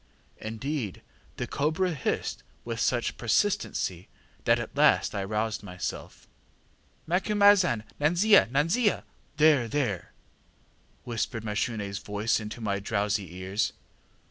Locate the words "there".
9.37-9.67, 9.67-10.11